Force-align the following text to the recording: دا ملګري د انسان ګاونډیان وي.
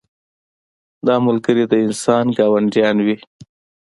دا 1.07 1.15
ملګري 1.27 1.63
د 1.67 1.73
انسان 1.85 2.25
ګاونډیان 2.37 2.97
وي. 3.05 3.15